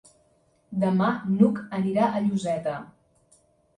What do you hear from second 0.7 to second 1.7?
Demà n'Hug